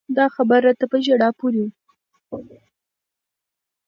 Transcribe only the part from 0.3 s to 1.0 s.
خبر راته په